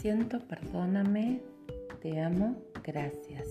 [0.00, 1.40] siento, perdóname,
[2.00, 3.48] te amo, gracias.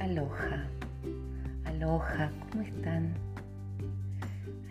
[0.00, 0.64] Aloha,
[1.66, 3.12] aloha, ¿cómo están?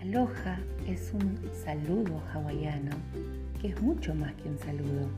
[0.02, 2.92] Aloha es un saludo hawaiano
[3.62, 5.10] que es mucho más que un saludo.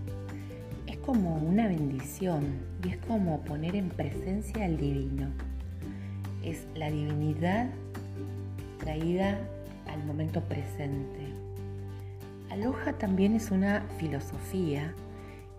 [0.88, 2.44] Es como una bendición
[2.84, 5.30] y es como poner en presencia al divino.
[6.44, 7.70] Es la divinidad
[8.80, 9.40] traída
[9.88, 11.46] al momento presente.
[12.56, 14.94] Aloha también es una filosofía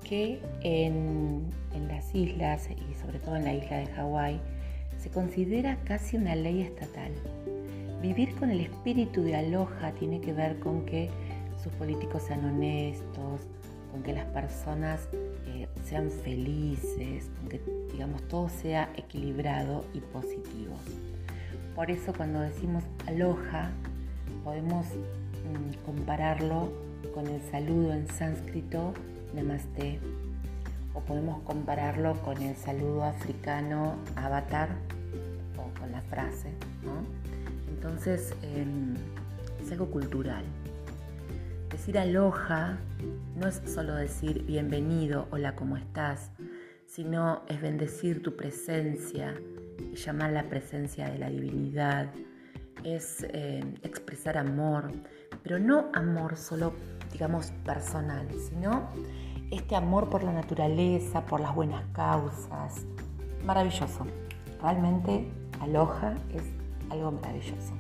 [0.03, 1.43] que en,
[1.91, 4.41] las islas y sobre todo en la isla de Hawái
[4.97, 7.13] se considera casi una ley estatal.
[8.01, 11.11] Vivir con el espíritu de Aloha tiene que ver con que
[11.63, 13.43] sus políticos sean honestos,
[13.93, 15.07] con que las personas
[15.49, 17.61] eh, sean felices, con que
[17.93, 20.77] digamos todo sea equilibrado y positivo.
[21.75, 23.71] Por eso cuando decimos aloha
[24.43, 28.93] podemos mm, compararlo con el saludo en sánscrito
[29.35, 29.99] namaste
[30.95, 34.71] o podemos compararlo con el saludo africano avatar
[35.59, 36.51] o con la frase.
[37.69, 38.95] Entonces em,
[39.63, 40.45] es algo cultural.
[41.71, 42.79] Decir aloha
[43.37, 46.31] no es solo decir bienvenido, hola, ¿cómo estás?
[46.87, 49.35] Sino es bendecir tu presencia
[49.93, 52.09] y llamar la presencia de la divinidad.
[52.85, 54.91] Es eh, expresar amor,
[55.43, 56.73] pero no amor solo,
[57.13, 58.89] digamos, personal, sino
[59.51, 62.85] este amor por la naturaleza, por las buenas causas.
[63.45, 64.07] Maravilloso.
[64.61, 66.43] Realmente aloja es
[66.91, 67.75] algo maravilloso.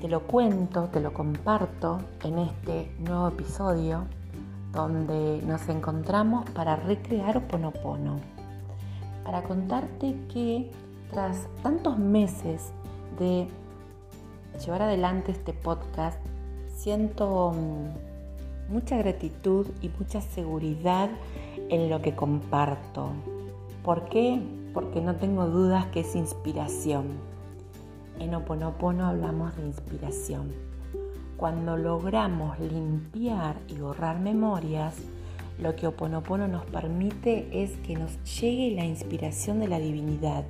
[0.00, 4.06] Te lo cuento, te lo comparto en este nuevo episodio
[4.72, 8.20] donde nos encontramos para recrear Oponopono.
[9.24, 10.70] Para contarte que
[11.10, 12.72] tras tantos meses
[13.18, 13.48] de
[14.64, 16.18] llevar adelante este podcast,
[16.78, 21.10] siento mm, mucha gratitud y mucha seguridad
[21.68, 23.10] en lo que comparto.
[23.84, 24.40] ¿Por qué?
[24.72, 27.28] Porque no tengo dudas que es inspiración
[28.20, 30.52] en Oponopono hablamos de inspiración.
[31.36, 34.96] Cuando logramos limpiar y borrar memorias,
[35.60, 40.44] lo que Oponopono nos permite es que nos llegue la inspiración de la divinidad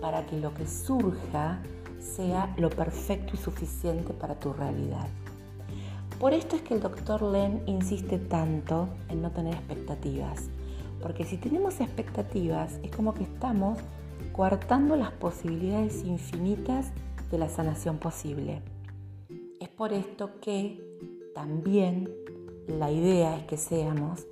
[0.00, 1.60] para que lo que surja
[2.00, 5.08] sea lo perfecto y suficiente para tu realidad.
[6.20, 10.50] Por esto es que el doctor Len insiste tanto en no tener expectativas,
[11.00, 13.78] porque si tenemos expectativas es como que estamos
[14.32, 16.90] coartando las posibilidades infinitas
[17.30, 18.62] de la sanación posible.
[19.60, 20.82] Es por esto que
[21.36, 22.10] también
[22.66, 24.26] la idea es que seamos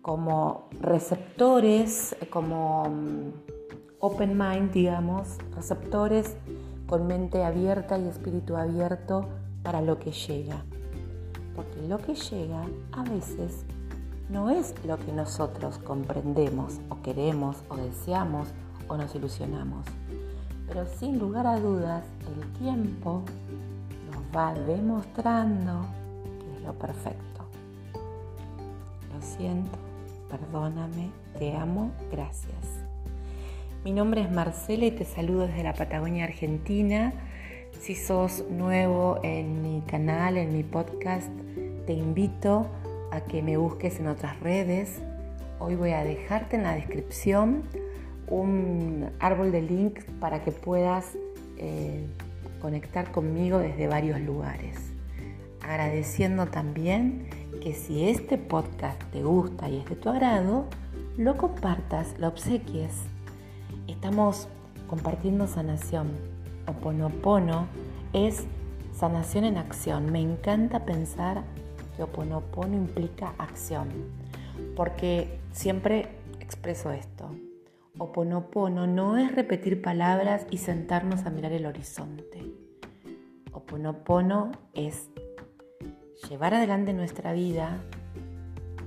[0.00, 3.32] como receptores, como mm,
[3.98, 6.38] open mind, digamos, receptores
[6.86, 9.28] con mente abierta y espíritu abierto
[9.62, 10.64] para lo que llega.
[11.54, 13.64] Porque lo que llega a veces
[14.28, 18.48] no es lo que nosotros comprendemos o queremos o deseamos
[18.88, 19.84] o nos ilusionamos.
[20.68, 23.22] Pero sin lugar a dudas, el tiempo
[24.10, 25.84] nos va demostrando
[26.38, 27.44] que es lo perfecto.
[29.12, 29.76] Lo siento,
[30.30, 32.80] perdóname, te amo, gracias.
[33.84, 37.12] Mi nombre es Marcela y te saludo desde la Patagonia Argentina.
[37.78, 41.28] Si sos nuevo en mi canal, en mi podcast,
[41.86, 42.66] te invito
[43.10, 45.00] a que me busques en otras redes.
[45.58, 47.62] Hoy voy a dejarte en la descripción
[48.26, 51.16] un árbol de links para que puedas
[51.56, 52.06] eh,
[52.60, 54.76] conectar conmigo desde varios lugares.
[55.62, 57.28] Agradeciendo también
[57.62, 60.66] que si este podcast te gusta y es de tu agrado,
[61.16, 62.92] lo compartas, lo obsequies.
[63.88, 64.48] Estamos
[64.86, 66.39] compartiendo sanación.
[66.70, 67.66] Oponopono
[68.12, 68.44] es
[68.92, 70.10] sanación en acción.
[70.12, 71.42] Me encanta pensar
[71.96, 73.88] que Oponopono implica acción,
[74.76, 77.30] porque siempre expreso esto.
[77.98, 82.54] Oponopono no es repetir palabras y sentarnos a mirar el horizonte.
[83.52, 85.08] Oponopono es
[86.28, 87.78] llevar adelante nuestra vida,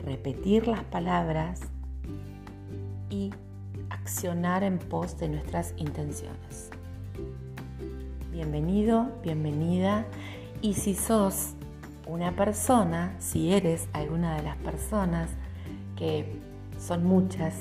[0.05, 1.61] repetir las palabras
[3.09, 3.31] y
[3.89, 6.71] accionar en pos de nuestras intenciones.
[8.33, 10.07] Bienvenido, bienvenida.
[10.59, 11.53] Y si sos
[12.07, 15.29] una persona, si eres alguna de las personas,
[15.95, 16.41] que
[16.79, 17.53] son muchas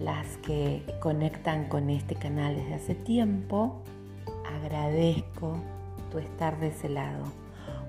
[0.00, 3.82] las que conectan con este canal desde hace tiempo,
[4.62, 5.56] agradezco
[6.12, 7.24] tu estar de ese lado,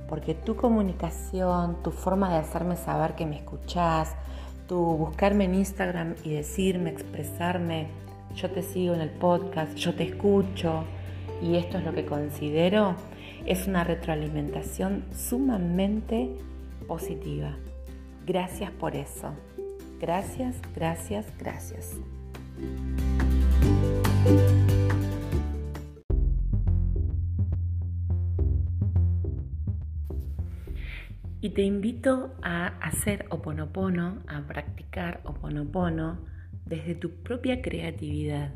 [0.10, 4.16] porque tu comunicación, tu forma de hacerme saber que me escuchás,
[4.68, 7.86] tu buscarme en Instagram y decirme, expresarme,
[8.33, 10.86] yo te sigo en el podcast, yo te escucho
[11.42, 12.95] y esto es lo que considero,
[13.45, 16.30] es una retroalimentación sumamente
[16.88, 17.56] positiva.
[18.25, 19.33] Gracias por eso.
[20.00, 22.00] Gracias, gracias, gracias.
[31.42, 36.18] Y te invito a hacer oponopono, a practicar oponopono
[36.66, 38.56] desde tu propia creatividad.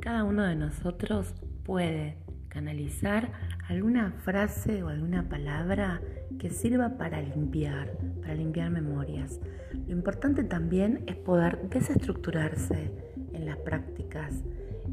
[0.00, 2.16] Cada uno de nosotros puede
[2.48, 3.32] canalizar
[3.68, 6.00] alguna frase o alguna palabra
[6.38, 9.40] que sirva para limpiar, para limpiar memorias.
[9.86, 12.90] Lo importante también es poder desestructurarse
[13.32, 14.42] en las prácticas.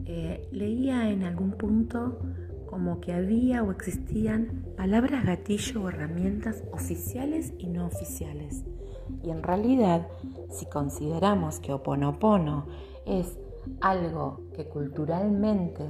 [0.06, 2.20] Eh, leía en algún punto
[2.68, 8.64] como que había o existían palabras gatillo o herramientas oficiales y no oficiales.
[9.24, 10.08] Y en realidad,
[10.52, 12.68] si consideramos que Oponopono
[13.06, 13.38] es
[13.82, 15.86] algo que culturalmente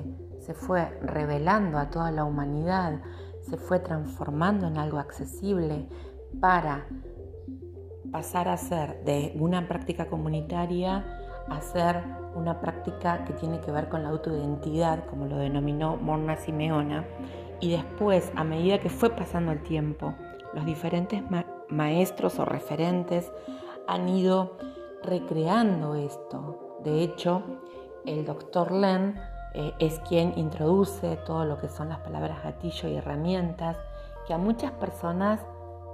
[0.48, 3.02] se fue revelando a toda la humanidad,
[3.42, 5.90] se fue transformando en algo accesible
[6.40, 6.88] para
[8.14, 11.06] pasar a ser de una práctica comunitaria
[11.50, 12.02] a ser
[12.36, 17.06] una práctica que tiene que ver con la autoidentidad, como lo denominó Morna Simeona,
[17.60, 20.14] y después, a medida que fue pasando el tiempo,
[20.54, 21.24] los diferentes
[21.70, 23.32] maestros o referentes
[23.88, 24.58] han ido
[25.04, 26.80] recreando esto.
[26.84, 27.44] De hecho,
[28.06, 29.16] el doctor Len
[29.60, 33.76] eh, es quien introduce todo lo que son las palabras gatillo y herramientas,
[34.28, 35.40] que a muchas personas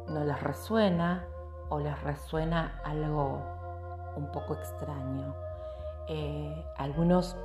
[0.10, 1.26] no les resuena
[1.70, 3.42] o les resuena algo
[4.18, 5.34] un poco extraño.
[6.10, 7.38] Eh, algunos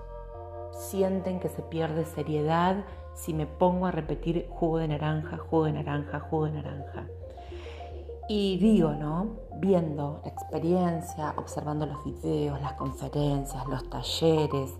[0.72, 2.84] sienten que se pierde seriedad
[3.14, 7.06] si me pongo a repetir jugo de naranja, jugo de naranja, jugo de naranja.
[8.28, 9.36] Y digo, ¿no?
[9.54, 14.74] Viendo la experiencia, observando los videos, las conferencias, los talleres,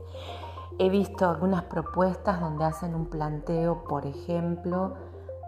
[0.79, 4.95] he visto algunas propuestas donde hacen un planteo, por ejemplo,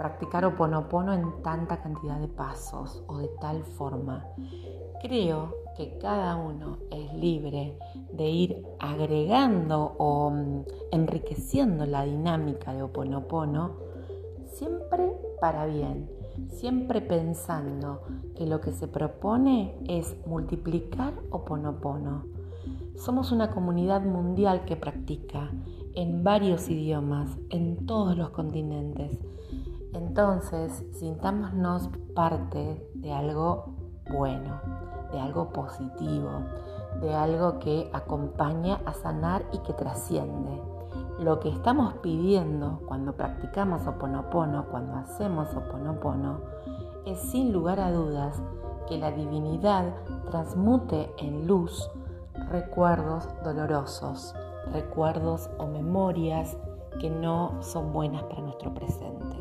[0.01, 4.27] practicar oponopono en tanta cantidad de pasos o de tal forma.
[5.03, 7.79] Creo que cada uno es libre
[8.13, 13.77] de ir agregando o mm, enriqueciendo la dinámica de Oponopono,
[14.47, 16.11] siempre para bien,
[16.49, 18.03] siempre pensando
[18.35, 22.40] que lo que se propone es multiplicar Oponopono.
[23.01, 25.51] Somos una comunidad mundial que practica
[25.95, 29.19] en varios idiomas, en todos los continentes.
[29.93, 33.75] Entonces, sintámonos parte de algo
[34.13, 34.61] bueno
[35.13, 36.31] de algo positivo,
[37.01, 40.63] de algo que acompaña a sanar y que trasciende.
[41.19, 46.41] Lo que estamos pidiendo cuando practicamos Oponopono, cuando hacemos Oponopono,
[47.05, 48.41] es sin lugar a dudas
[48.89, 49.95] que la divinidad
[50.31, 51.91] transmute en luz
[52.51, 54.35] recuerdos dolorosos,
[54.73, 56.57] recuerdos o memorias
[57.01, 59.37] que no son buenas para nuestro presente,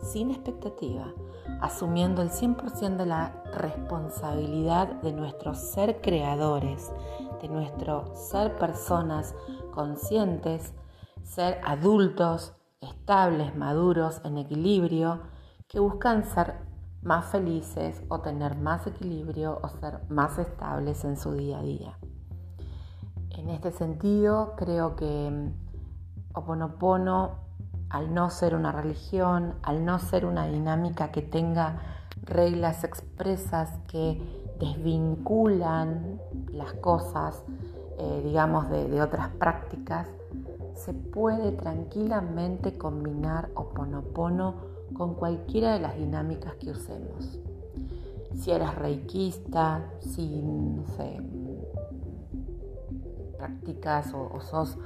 [0.00, 1.12] sin expectativa
[1.60, 6.92] asumiendo el 100% de la responsabilidad de nuestro ser creadores,
[7.40, 9.34] de nuestro ser personas
[9.72, 10.74] conscientes,
[11.22, 15.22] ser adultos, estables, maduros, en equilibrio,
[15.68, 16.54] que buscan ser
[17.02, 21.98] más felices o tener más equilibrio o ser más estables en su día a día.
[23.46, 27.46] En este sentido, creo que mm, Oponopono
[27.90, 31.78] al no ser una religión, al no ser una dinámica que tenga
[32.24, 34.20] reglas expresas que
[34.58, 37.44] desvinculan las cosas,
[37.98, 40.08] eh, digamos, de, de otras prácticas,
[40.74, 44.56] se puede tranquilamente combinar Oponopono
[44.92, 47.38] con cualquiera de las dinámicas que usemos.
[48.34, 51.20] Si eres reikista, si no sé,
[53.36, 54.78] practicas o, sos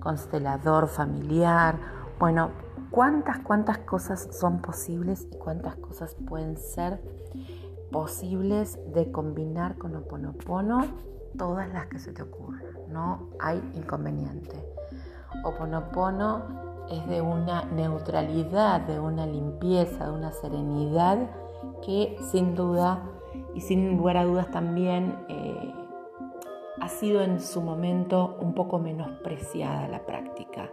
[0.00, 1.78] constelador familiar
[2.18, 2.50] bueno,
[2.90, 7.00] cuántas, cuántas cosas son posibles y cuántas cosas pueden ser
[7.92, 10.84] posibles de combinar con Oponopono,
[11.36, 14.56] todas las que se te ocurran, no hay inconveniente.
[15.44, 21.18] Oponopono es de una neutralidad, de una limpieza, de una serenidad
[21.84, 23.02] que sin duda
[23.54, 25.74] y sin lugar a dudas también eh,
[26.88, 30.70] ha sido en su momento un poco menospreciada la práctica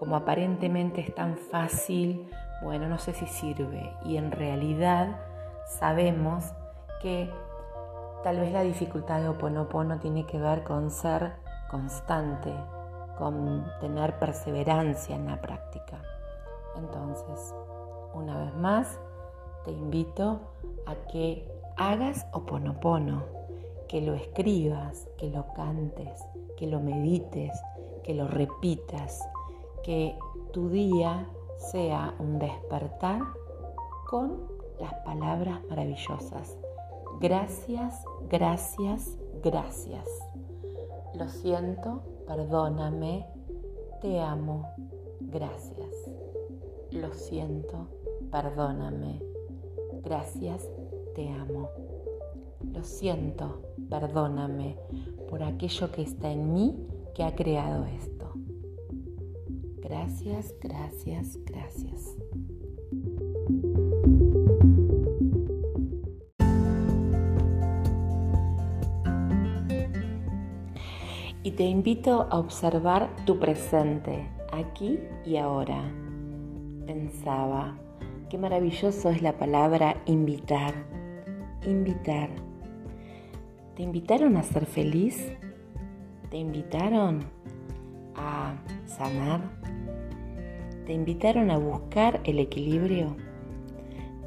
[0.00, 2.30] como aparentemente es tan fácil,
[2.62, 3.94] bueno, no sé si sirve.
[4.02, 5.20] Y en realidad
[5.66, 6.54] sabemos
[7.02, 7.30] que
[8.24, 11.34] tal vez la dificultad de Oponopono tiene que ver con ser
[11.70, 12.50] constante,
[13.18, 16.00] con tener perseverancia en la práctica.
[16.76, 17.54] Entonces,
[18.14, 18.98] una vez más,
[19.66, 20.40] te invito
[20.86, 23.39] a que hagas Oponopono,
[23.90, 26.24] que lo escribas, que lo cantes,
[26.56, 27.52] que lo medites,
[28.04, 29.20] que lo repitas
[29.82, 30.16] que
[30.52, 31.26] tu día
[31.58, 33.20] sea un despertar
[34.08, 34.46] con
[34.78, 36.56] las palabras maravillosas
[37.20, 40.06] gracias, gracias, gracias.
[41.14, 43.26] Lo siento, perdóname,
[44.00, 44.66] te amo,
[45.20, 45.94] gracias.
[46.90, 47.88] Lo siento,
[48.32, 49.22] perdóname,
[50.02, 50.66] gracias,
[51.14, 51.68] te amo.
[52.60, 54.76] Lo siento, perdóname
[55.28, 58.32] por aquello que está en mí que ha creado esto.
[59.80, 62.16] Gracias, gracias, gracias.
[71.42, 75.82] Y te invito a observar tu presente, aquí y ahora.
[76.86, 77.78] Pensaba,
[78.28, 80.74] qué maravilloso es la palabra invitar.
[81.66, 82.49] Invitar.
[83.80, 85.32] ¿Te invitaron a ser feliz?
[86.28, 87.24] ¿Te invitaron
[88.14, 89.40] a sanar?
[90.84, 93.16] ¿Te invitaron a buscar el equilibrio?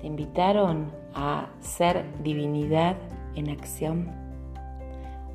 [0.02, 2.98] ¿Te invitaron a ser divinidad
[3.36, 4.10] en acción?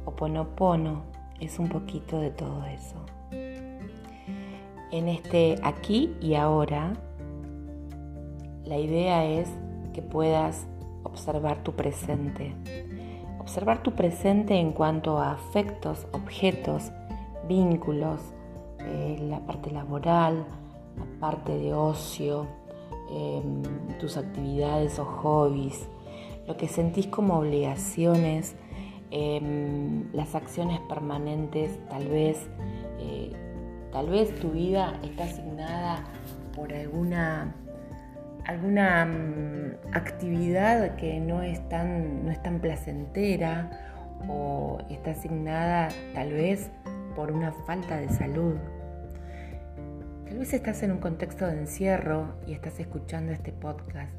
[0.04, 1.04] Oponopono
[1.38, 2.96] es un poquito de todo eso.
[4.90, 6.92] En este aquí y ahora,
[8.64, 9.48] la idea es
[9.92, 10.66] que puedas
[11.04, 12.56] observar tu presente.
[13.48, 16.92] Observar tu presente en cuanto a afectos, objetos,
[17.48, 18.20] vínculos,
[18.80, 20.44] eh, la parte laboral,
[20.96, 22.46] la parte de ocio,
[23.10, 23.62] em,
[23.98, 25.88] tus actividades o hobbies,
[26.46, 28.54] lo que sentís como obligaciones
[29.10, 32.46] Em, las acciones permanentes, tal vez,
[32.98, 33.32] eh,
[33.90, 36.04] tal vez tu vida está asignada
[36.54, 37.54] por alguna,
[38.48, 43.70] alguna mm, actividad que no es, tan, no es tan placentera
[44.26, 46.70] o está asignada tal vez
[47.14, 48.56] por una falta de salud.
[50.24, 54.14] Tal vez estás en un contexto de encierro y estás escuchando este podcast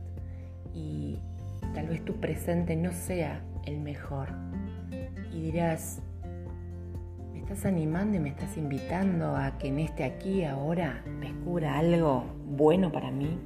[0.75, 1.19] y
[1.73, 4.29] tal vez tu presente no sea el mejor
[5.33, 6.03] y dirás,
[7.33, 12.25] me estás animando y me estás invitando a que en este aquí ahora descubra algo
[12.45, 13.39] bueno para mí.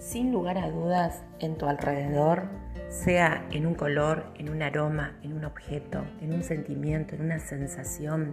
[0.00, 2.44] Sin lugar a dudas, en tu alrededor,
[2.88, 7.38] sea en un color, en un aroma, en un objeto, en un sentimiento, en una
[7.38, 8.32] sensación,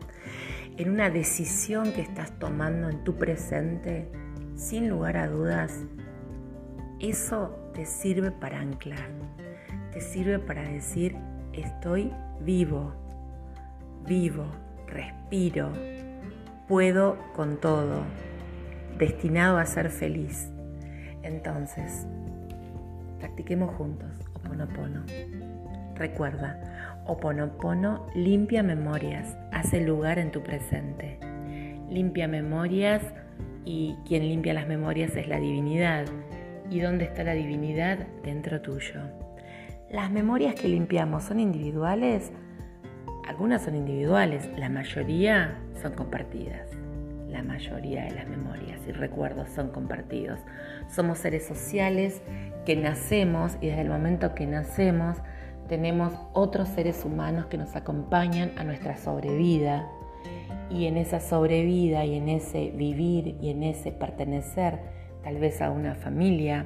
[0.77, 4.09] en una decisión que estás tomando en tu presente,
[4.55, 5.83] sin lugar a dudas,
[7.01, 9.09] eso te sirve para anclar,
[9.91, 11.17] te sirve para decir,
[11.51, 12.93] estoy vivo,
[14.05, 14.45] vivo,
[14.87, 15.73] respiro,
[16.69, 18.05] puedo con todo,
[18.97, 20.49] destinado a ser feliz.
[21.27, 22.07] Entonces,
[23.19, 25.03] practiquemos juntos Oponopono.
[25.95, 31.19] Recuerda, Oponopono limpia memorias, hace lugar en tu presente.
[31.89, 33.03] Limpia memorias
[33.65, 36.05] y quien limpia las memorias es la divinidad.
[36.69, 38.07] ¿Y dónde está la divinidad?
[38.23, 39.01] Dentro tuyo.
[39.89, 42.31] Las memorias que limpiamos son individuales.
[43.27, 46.86] Algunas son individuales, la mayoría son compartidas.
[47.29, 50.39] La mayoría de las memorias y recuerdos son compartidos.
[50.89, 52.21] Somos seres sociales
[52.65, 55.17] que nacemos y desde el momento que nacemos
[55.67, 59.87] tenemos otros seres humanos que nos acompañan a nuestra sobrevida.
[60.69, 64.79] Y en esa sobrevida y en ese vivir y en ese pertenecer
[65.23, 66.65] tal vez a una familia,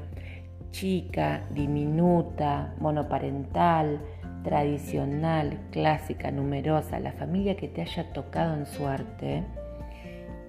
[0.72, 4.00] chica, diminuta, monoparental,
[4.44, 9.44] tradicional, clásica, numerosa, la familia que te haya tocado en suerte,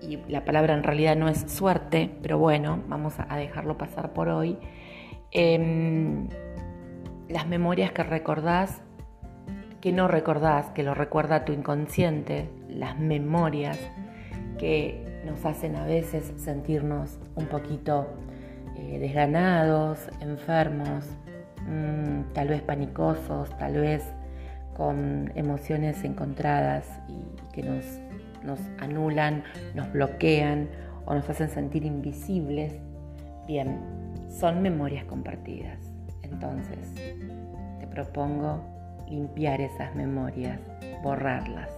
[0.02, 4.28] y la palabra en realidad no es suerte, pero bueno, vamos a dejarlo pasar por
[4.28, 4.58] hoy,
[5.30, 6.28] em,
[7.28, 8.82] las memorias que recordás,
[9.80, 13.78] que no recordás, que lo recuerda tu inconsciente, las memorias
[14.58, 18.08] que nos hacen a veces sentirnos un poquito
[18.76, 21.04] eh, desganados, enfermos,
[21.66, 24.04] mm, tal vez panicosos, tal vez
[24.76, 27.84] con emociones encontradas y que nos,
[28.44, 29.44] nos anulan,
[29.74, 30.68] nos bloquean
[31.04, 32.74] o nos hacen sentir invisibles.
[33.46, 33.78] Bien,
[34.28, 35.78] son memorias compartidas.
[36.22, 36.94] Entonces,
[37.80, 38.62] te propongo
[39.08, 40.58] limpiar esas memorias,
[41.02, 41.70] borrarlas.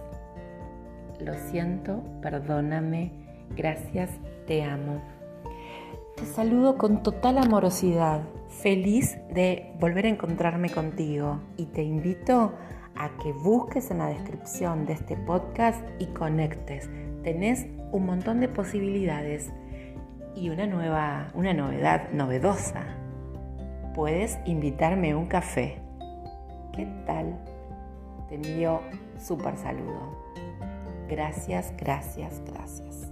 [1.19, 3.11] Lo siento, perdóname,
[3.55, 4.09] gracias,
[4.47, 5.01] te amo.
[6.15, 12.53] Te saludo con total amorosidad, feliz de volver a encontrarme contigo y te invito
[12.95, 16.89] a que busques en la descripción de este podcast y conectes.
[17.23, 19.51] Tenés un montón de posibilidades
[20.35, 22.83] y una nueva, una novedad novedosa.
[23.93, 25.81] Puedes invitarme a un café.
[26.73, 27.37] ¿Qué tal?
[28.27, 28.81] Te envío
[29.17, 30.25] súper saludo.
[31.07, 33.04] Gracias, gracias, gracias.